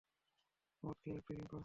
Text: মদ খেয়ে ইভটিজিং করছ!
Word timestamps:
মদ 0.83 0.95
খেয়ে 1.01 1.17
ইভটিজিং 1.17 1.45
করছ! 1.45 1.59